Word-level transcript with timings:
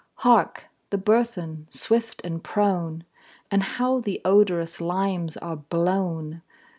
Hark! 0.15 0.63
the 0.89 0.97
burthen, 0.97 1.67
swift 1.69 2.21
and 2.25 2.43
prone! 2.43 3.03
And 3.51 3.61
how 3.61 3.99
the 3.99 4.19
odorous 4.25 4.81
limes 4.81 5.37
are 5.37 5.57
blown! 5.57 6.41